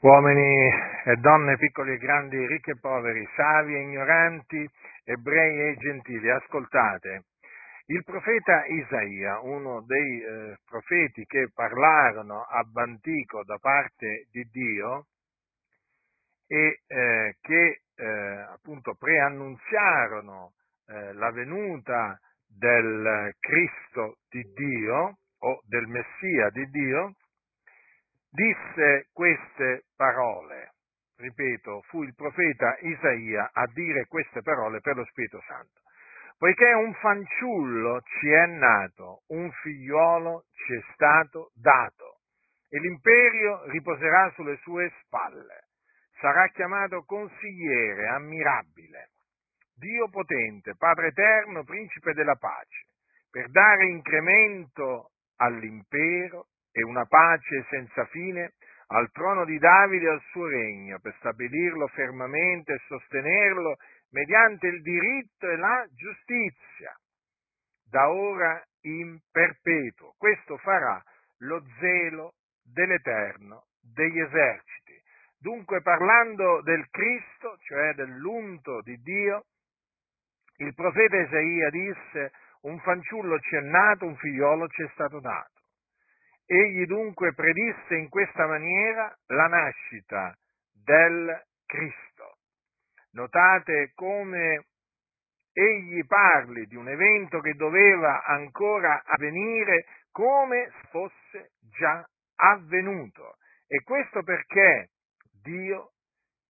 [0.00, 0.70] uomini
[1.04, 4.68] e donne, piccoli e grandi, ricchi e poveri, savi e ignoranti,
[5.04, 7.24] ebrei e gentili, ascoltate.
[7.86, 15.06] Il profeta Isaia, uno dei eh, profeti che parlarono ab antico da parte di Dio
[16.46, 18.06] e eh, che eh,
[18.52, 20.52] appunto preannunziarono
[20.86, 27.14] eh, la venuta del Cristo di Dio o del Messia di Dio,
[28.30, 30.72] disse queste parole.
[31.16, 35.80] Ripeto, fu il profeta Isaia a dire queste parole per lo Spirito Santo.
[36.38, 42.20] Poiché un fanciullo ci è nato, un figliuolo ci è stato dato,
[42.68, 45.66] e l'imperio riposerà sulle sue spalle.
[46.20, 49.10] Sarà chiamato consigliere, ammirabile,
[49.74, 52.86] Dio potente, Padre eterno, principe della pace,
[53.30, 56.46] per dare incremento all'impero
[56.78, 58.52] e una pace senza fine
[58.90, 63.76] al trono di Davide e al suo regno, per stabilirlo fermamente e sostenerlo
[64.10, 66.94] mediante il diritto e la giustizia,
[67.90, 70.14] da ora in perpetuo.
[70.16, 71.02] Questo farà
[71.38, 75.02] lo zelo dell'Eterno degli eserciti.
[75.40, 79.44] Dunque, parlando del Cristo, cioè dell'unto di Dio,
[80.58, 85.57] il profeta Isaia disse, un fanciullo ci è nato, un figliolo ci è stato dato.
[86.50, 90.34] Egli dunque predisse in questa maniera la nascita
[90.72, 92.38] del Cristo.
[93.10, 94.64] Notate come
[95.52, 102.02] egli parli di un evento che doveva ancora avvenire come fosse già
[102.36, 103.36] avvenuto.
[103.66, 104.88] E questo perché
[105.42, 105.90] Dio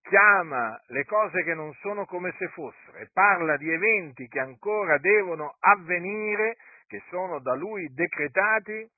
[0.02, 4.96] chiama le cose che non sono come se fossero e parla di eventi che ancora
[4.98, 8.88] devono avvenire, che sono da lui decretati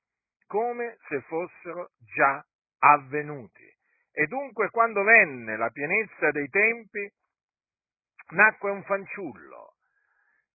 [0.51, 2.45] come se fossero già
[2.79, 3.63] avvenuti.
[4.11, 7.09] E dunque quando venne la pienezza dei tempi,
[8.31, 9.75] nacque un fanciullo,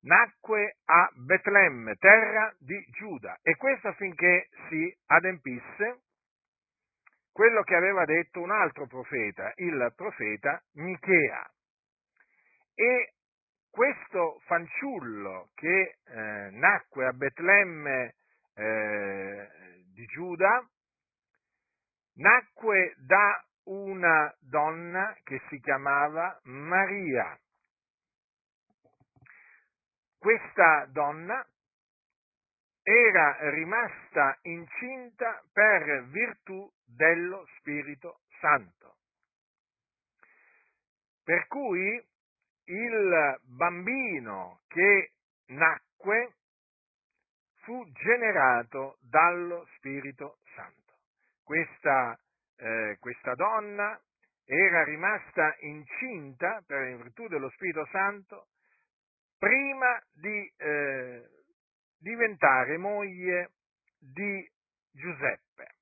[0.02, 6.02] nacque a Betlemme, terra di Giuda, e questo affinché si adempisse
[7.32, 11.42] quello che aveva detto un altro profeta, il profeta Michea.
[12.74, 13.14] E
[13.70, 18.14] questo fanciullo che eh, nacque a Betlemme
[18.56, 19.48] eh,
[19.96, 20.62] di Giuda,
[22.16, 27.36] nacque da una donna che si chiamava Maria.
[30.18, 31.44] Questa donna
[32.82, 38.98] era rimasta incinta per virtù dello Spirito Santo.
[41.24, 42.06] Per cui
[42.64, 45.12] il bambino che
[45.46, 46.34] nacque
[47.66, 51.00] fu generato dallo Spirito Santo.
[51.42, 52.16] Questa,
[52.58, 54.00] eh, questa donna
[54.44, 58.46] era rimasta incinta per in virtù dello Spirito Santo
[59.36, 61.28] prima di eh,
[61.98, 63.50] diventare moglie
[63.98, 64.48] di
[64.92, 65.74] Giuseppe.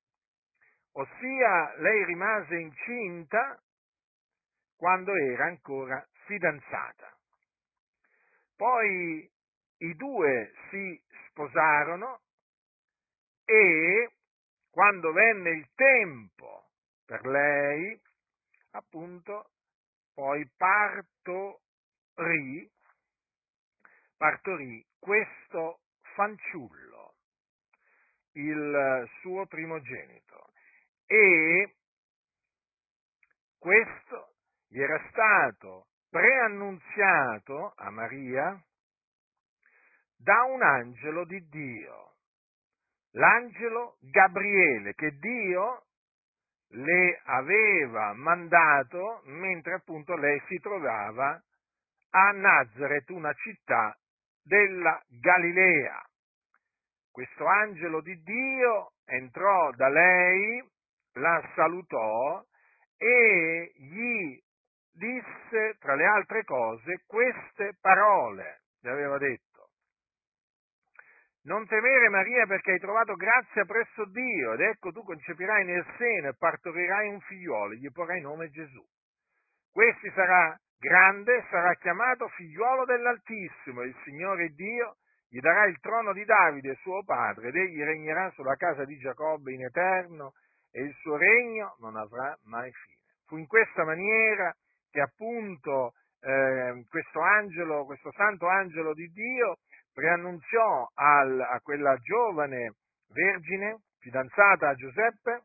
[0.93, 3.61] Ossia, lei rimase incinta
[4.75, 7.15] quando era ancora fidanzata.
[8.56, 9.31] Poi
[9.78, 11.03] i due si
[11.34, 12.21] sposarono
[13.45, 14.12] e
[14.71, 16.71] quando venne il tempo
[17.05, 18.00] per lei,
[18.71, 19.50] appunto,
[20.15, 21.12] poi partorì,
[24.17, 25.81] partorì questo
[26.15, 27.15] fanciullo,
[28.33, 30.53] il suo primogenito,
[31.06, 31.77] e
[33.59, 34.34] questo
[34.69, 38.65] gli era stato preannunziato a Maria
[40.24, 42.14] da un angelo di Dio,
[43.12, 45.84] l'angelo Gabriele, che Dio
[46.70, 51.40] le aveva mandato mentre appunto lei si trovava
[52.10, 53.96] a Nazareth, una città
[54.42, 56.02] della Galilea.
[57.10, 60.66] Questo angelo di Dio entrò da lei,
[61.14, 62.42] la salutò
[62.96, 64.41] e gli
[64.92, 68.62] disse, tra le altre cose, queste parole.
[68.80, 69.53] Gli aveva detto,
[71.44, 76.28] non temere Maria perché hai trovato grazia presso Dio ed ecco tu concepirai nel seno
[76.28, 78.82] e partorirai un figliuolo e gli porrai nome Gesù.
[79.70, 84.96] Questi sarà grande, sarà chiamato figliuolo dell'Altissimo il Signore Dio
[85.28, 89.52] gli darà il trono di Davide suo padre ed egli regnerà sulla casa di Giacobbe
[89.52, 90.32] in eterno
[90.70, 93.00] e il suo regno non avrà mai fine.
[93.26, 94.54] Fu in questa maniera
[94.91, 99.56] che appunto eh, questo angelo, questo santo angelo di Dio
[99.94, 102.74] preannunziò al, a quella giovane
[103.08, 105.44] vergine, fidanzata a Giuseppe,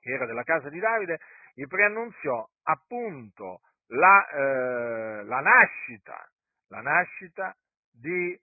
[0.00, 1.18] che era della casa di Davide,
[1.54, 6.30] gli preannunziò appunto la, eh, la nascita,
[6.68, 7.56] la nascita
[7.90, 8.38] di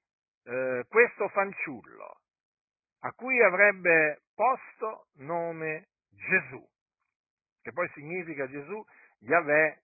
[0.46, 2.22] eh, questo fanciullo,
[3.02, 6.64] a cui avrebbe posto nome Gesù,
[7.62, 8.84] che poi significa Gesù,
[9.20, 9.82] Yahweh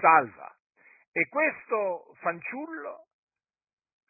[0.00, 0.54] salva.
[1.12, 3.06] E questo fanciullo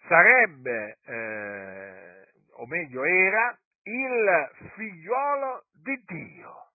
[0.07, 6.69] sarebbe, eh, o meglio era, il figliolo di Dio.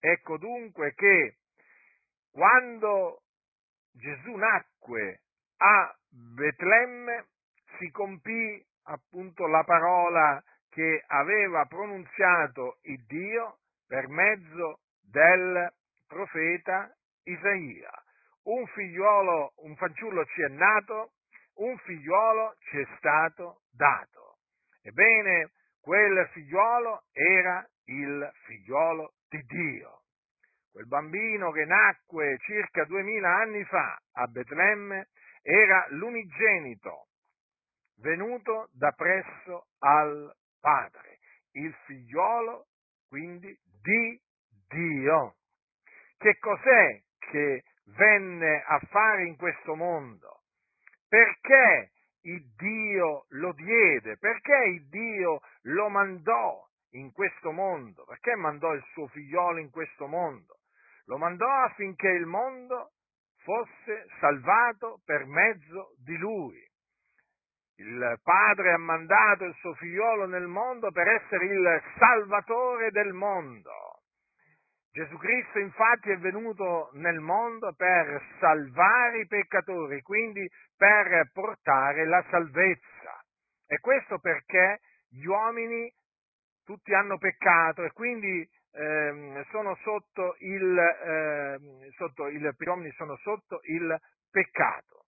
[0.00, 1.36] Ecco dunque che
[2.30, 3.22] quando
[3.92, 5.20] Gesù nacque
[5.58, 7.26] a Betlemme
[7.78, 15.72] si compì appunto la parola che aveva pronunziato il Dio per mezzo del
[16.06, 16.94] profeta
[17.24, 17.90] Isaia.
[18.44, 21.12] Un figliuolo, un fanciullo ci è nato,
[21.56, 24.38] un figliuolo ci è stato dato.
[24.82, 25.50] Ebbene,
[25.80, 30.02] quel figliuolo era il figliuolo di Dio.
[30.72, 35.08] Quel bambino che nacque circa duemila anni fa a Betlemme
[35.42, 37.08] era l'unigenito
[38.00, 41.18] venuto da presso al Padre,
[41.52, 42.66] il figliolo
[43.08, 44.20] quindi di
[44.68, 45.36] Dio.
[46.16, 47.64] Che cos'è che
[47.96, 50.39] venne a fare in questo mondo?
[51.10, 51.90] Perché
[52.22, 54.16] il Dio lo diede?
[54.16, 58.04] Perché il Dio lo mandò in questo mondo?
[58.04, 60.58] Perché mandò il suo figliolo in questo mondo?
[61.06, 62.92] Lo mandò affinché il mondo
[63.42, 66.64] fosse salvato per mezzo di lui.
[67.78, 73.89] Il Padre ha mandato il suo figliolo nel mondo per essere il salvatore del mondo.
[74.92, 82.24] Gesù Cristo infatti è venuto nel mondo per salvare i peccatori, quindi per portare la
[82.28, 83.24] salvezza.
[83.66, 85.92] E questo perché gli uomini
[86.64, 91.58] tutti hanno peccato e quindi eh, sono sotto il, eh,
[91.96, 93.96] sotto il, gli uomini sono sotto il
[94.30, 95.04] peccato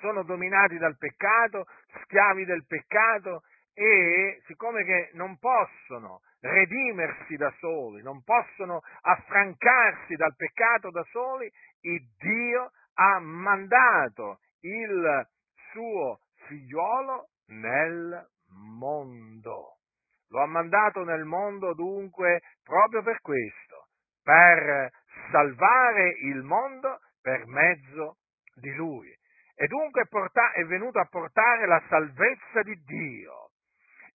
[0.00, 1.66] sono dominati dal peccato,
[2.02, 3.42] schiavi del peccato
[3.78, 11.48] e siccome che non possono redimersi da soli, non possono affrancarsi dal peccato da soli,
[11.82, 15.28] il Dio ha mandato il
[15.70, 18.26] suo figliolo nel
[18.78, 19.76] mondo.
[20.30, 23.86] Lo ha mandato nel mondo dunque proprio per questo,
[24.24, 24.90] per
[25.30, 28.16] salvare il mondo per mezzo
[28.56, 29.16] di lui
[29.60, 30.02] e dunque
[30.54, 33.47] è venuto a portare la salvezza di Dio.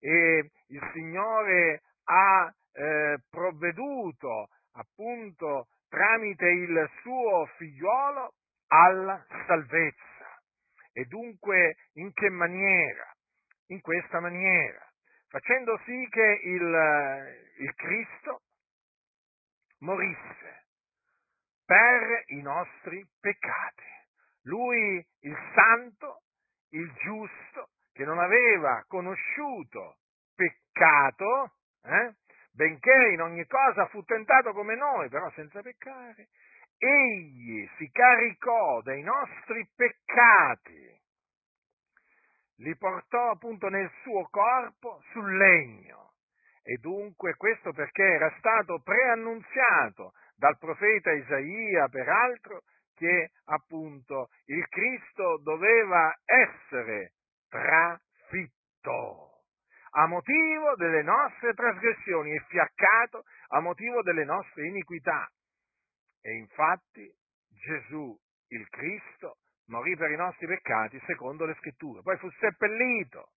[0.04, 8.34] E il Signore ha eh, provveduto appunto tramite il suo figliolo
[8.66, 10.42] alla salvezza.
[10.92, 13.10] E dunque in che maniera?
[13.68, 14.86] In questa maniera,
[15.28, 18.42] facendo sì che il, il Cristo
[19.78, 20.66] morisse
[21.64, 23.94] per i nostri peccati
[24.44, 26.22] lui il santo,
[26.70, 29.98] il giusto, che non aveva conosciuto
[30.34, 31.52] peccato,
[31.84, 32.14] eh?
[32.52, 36.28] benché in ogni cosa fu tentato come noi, però senza peccare,
[36.76, 41.00] egli si caricò dei nostri peccati,
[42.58, 46.12] li portò appunto nel suo corpo sul legno.
[46.62, 52.62] E dunque questo perché era stato preannunziato dal profeta Isaia, peraltro,
[52.94, 57.13] che appunto il Cristo doveva essere
[57.54, 59.30] trafitto
[59.96, 65.30] a motivo delle nostre trasgressioni e fiaccato a motivo delle nostre iniquità.
[66.20, 67.08] E infatti
[67.48, 68.18] Gesù,
[68.48, 73.30] il Cristo, morì per i nostri peccati secondo le scritture, poi fu seppellito,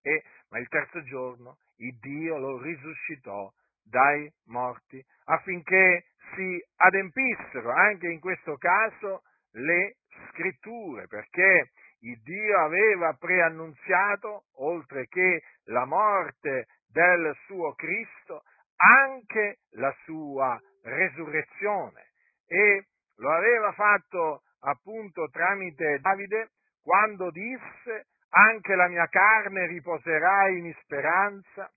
[0.00, 8.08] e, ma il terzo giorno il Dio lo risuscitò dai morti affinché si adempissero anche
[8.08, 9.22] in questo caso
[9.52, 9.96] le
[10.30, 11.70] scritture, perché
[12.04, 18.42] il Dio aveva preannunziato, oltre che la morte del suo Cristo,
[18.76, 22.10] anche la sua resurrezione
[22.46, 26.50] e lo aveva fatto appunto tramite Davide
[26.82, 31.70] quando disse anche la mia carne riposerà in speranza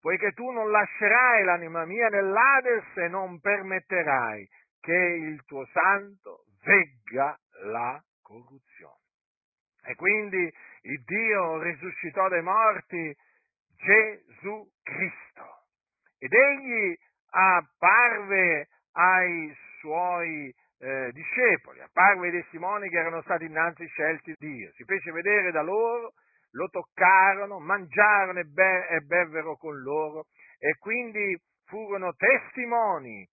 [0.00, 4.46] poiché tu non lascerai l'anima mia nell'Ades e non permetterai
[4.80, 9.03] che il tuo santo vegga la corruzione.
[9.86, 13.14] E quindi il Dio risuscitò dai morti
[13.76, 15.62] Gesù Cristo.
[16.18, 16.96] Ed egli
[17.30, 24.70] apparve ai suoi eh, discepoli, apparve ai testimoni che erano stati innanzi scelti di Dio,
[24.72, 26.12] si fece vedere da loro
[26.54, 30.26] lo toccarono, mangiarono e, be- e bevvero con loro.
[30.58, 33.26] E quindi furono testimoni,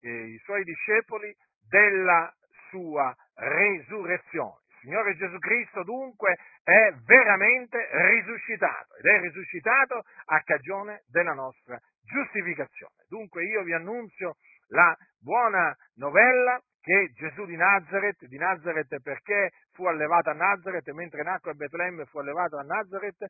[0.00, 1.34] eh, i suoi discepoli,
[1.68, 2.32] della
[2.70, 4.62] sua resurrezione.
[4.88, 7.76] Signore Gesù Cristo dunque è veramente
[8.08, 12.94] risuscitato ed è risuscitato a cagione della nostra giustificazione.
[13.06, 14.36] Dunque io vi annunzio
[14.68, 21.22] la buona novella che Gesù di Nazareth, di Nazareth perché fu allevato a Nazareth, mentre
[21.22, 23.26] nacque a Betlemme fu allevato a Nazareth,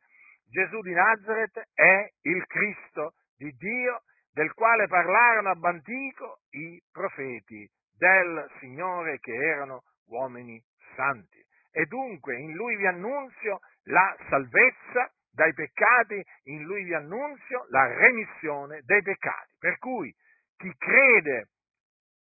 [0.48, 7.68] Gesù di Nazareth è il Cristo di Dio del quale parlarono ab antico i profeti
[7.96, 10.62] del Signore che erano uomini
[10.94, 11.46] santi.
[11.78, 17.86] E dunque in lui vi annunzio la salvezza dai peccati, in lui vi annunzio la
[17.86, 19.54] remissione dei peccati.
[19.60, 20.12] Per cui
[20.56, 21.50] chi crede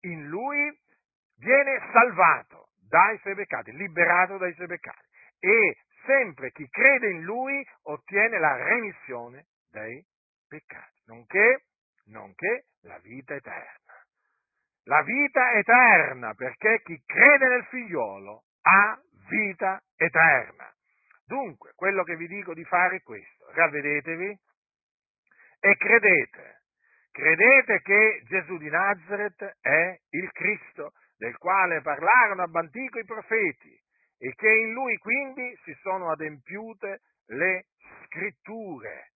[0.04, 0.75] in lui
[1.37, 5.06] viene salvato dai suoi peccati, liberato dai suoi peccati.
[5.38, 10.02] E sempre chi crede in lui ottiene la remissione dei
[10.49, 11.64] peccati, nonché,
[12.06, 14.00] nonché la vita eterna.
[14.85, 20.72] La vita eterna, perché chi crede nel figliolo ha vita eterna.
[21.26, 24.38] Dunque, quello che vi dico di fare è questo, ravvedetevi
[25.60, 26.60] e credete.
[27.10, 33.78] Credete che Gesù di Nazareth è il Cristo del quale parlarono ab antico i profeti
[34.18, 37.66] e che in lui quindi si sono adempiute le
[38.04, 39.12] scritture,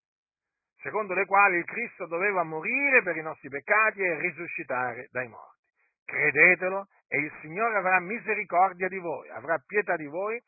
[0.82, 5.64] secondo le quali il Cristo doveva morire per i nostri peccati e risuscitare dai morti.
[6.04, 10.40] Credetelo e il Signore avrà misericordia di voi, avrà pietà di voi,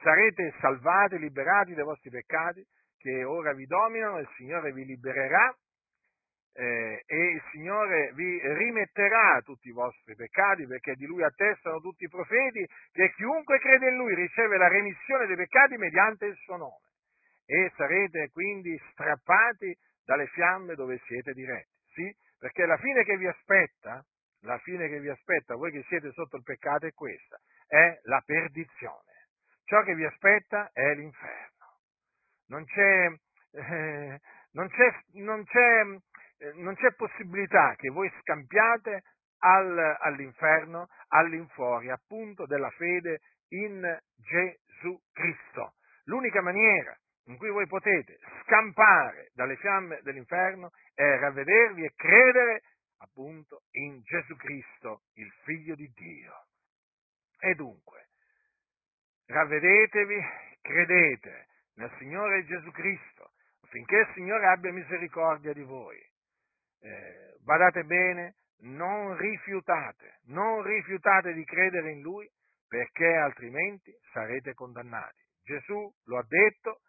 [0.00, 2.64] sarete salvati, liberati dai vostri peccati
[2.98, 5.54] che ora vi dominano, il Signore vi libererà
[6.54, 12.04] eh, e il Signore vi rimetterà tutti i vostri peccati perché di Lui attestano tutti
[12.04, 16.56] i profeti che chiunque crede in Lui riceve la remissione dei peccati mediante il suo
[16.56, 16.88] nome
[17.46, 21.72] e sarete quindi strappati dalle fiamme dove siete diretti.
[21.92, 24.04] Sì, perché la fine che vi aspetta,
[24.44, 28.22] la fine che vi aspetta, voi che siete sotto il peccato è questa, è la
[28.24, 29.12] perdizione.
[29.64, 31.78] Ciò che vi aspetta è l'inferno.
[32.48, 33.12] Non c'è,
[33.52, 34.20] eh,
[34.52, 35.84] non c'è, non c'è
[36.38, 39.02] eh, non c'è possibilità che voi scampiate
[39.38, 45.74] al, all'inferno, all'infuori appunto della fede in Gesù Cristo.
[46.04, 46.96] L'unica maniera
[47.26, 52.62] in cui voi potete scampare dalle fiamme dell'inferno è ravvedervi e credere
[53.04, 56.46] appunto in Gesù Cristo, il Figlio di Dio.
[57.38, 58.08] E dunque,
[59.26, 60.20] ravvedetevi,
[60.60, 63.32] credete nel Signore Gesù Cristo,
[63.62, 65.98] affinché il Signore abbia misericordia di voi
[66.84, 72.28] eh, badate bene, non rifiutate, non rifiutate di credere in Lui
[72.68, 75.22] perché altrimenti sarete condannati.
[75.42, 76.80] Gesù lo ha detto,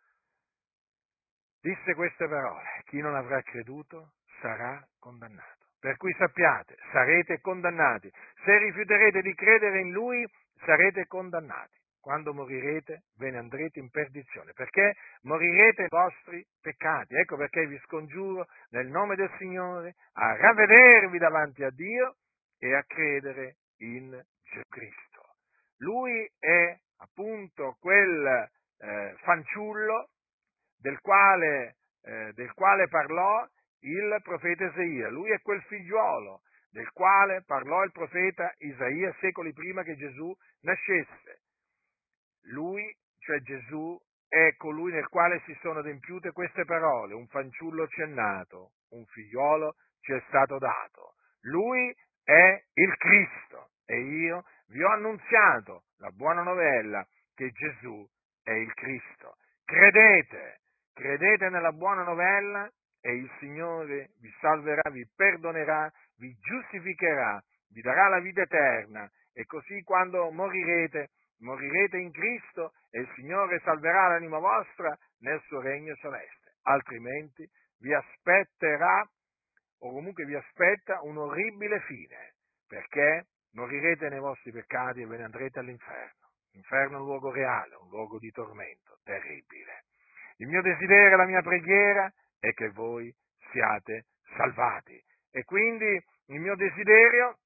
[1.59, 5.64] disse queste parole, chi non avrà creduto sarà condannato.
[5.85, 8.11] Per cui sappiate, sarete condannati.
[8.43, 10.27] Se rifiuterete di credere in Lui,
[10.63, 17.13] sarete condannati quando morirete ve ne andrete in perdizione, perché morirete nei vostri peccati.
[17.13, 22.15] Ecco perché vi scongiuro nel nome del Signore a ravvedervi davanti a Dio
[22.57, 24.09] e a credere in
[24.41, 25.35] Gesù Cristo.
[25.77, 28.49] Lui è appunto quel
[28.79, 30.09] eh, fanciullo
[30.79, 33.47] del quale, eh, del quale parlò
[33.85, 35.09] il profeta Isaia.
[35.09, 41.41] Lui è quel figliuolo del quale parlò il profeta Isaia secoli prima che Gesù nascesse.
[42.49, 48.01] Lui, cioè Gesù, è colui nel quale si sono adempiute queste parole, un fanciullo ci
[48.01, 51.13] è nato, un figliolo ci è stato dato.
[51.41, 58.05] Lui è il Cristo e io vi ho annunziato la buona novella che Gesù
[58.43, 59.37] è il Cristo.
[59.63, 60.59] Credete,
[60.93, 62.69] credete nella buona novella
[63.05, 69.45] e il Signore vi salverà, vi perdonerà, vi giustificherà, vi darà la vita eterna e
[69.45, 75.93] così quando morirete morirete in Cristo e il Signore salverà l'anima vostra nel suo regno
[75.97, 77.47] celeste, altrimenti
[77.81, 79.07] vi aspetterà,
[79.81, 82.33] o comunque vi aspetta, un orribile fine,
[82.67, 86.31] perché morirete nei vostri peccati e ve ne andrete all'inferno.
[86.53, 89.83] L'inferno è un luogo reale, un luogo di tormento terribile.
[90.37, 92.11] Il mio desiderio, la mia preghiera
[92.47, 93.13] è che voi
[93.51, 95.01] siate salvati.
[95.31, 97.39] E quindi il mio desiderio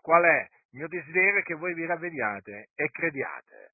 [0.00, 0.48] qual è?
[0.70, 3.72] Il mio desiderio è che voi vi ravvediate e crediate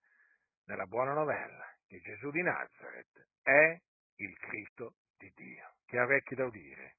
[0.67, 3.77] nella buona novella che Gesù di Nazareth è
[4.17, 5.75] il Cristo di Dio.
[5.87, 6.99] Chi ha orecchi da udire,